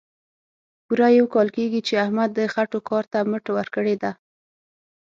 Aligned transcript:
پوره 0.85 1.07
یو 1.17 1.27
کال 1.35 1.47
کېږي، 1.55 1.81
چې 1.87 1.93
احمد 2.05 2.29
د 2.33 2.39
خټو 2.53 2.79
کار 2.89 3.03
ته 3.11 3.19
مټ 3.29 3.45
ورکړې 3.57 3.95
ده. 4.03 4.11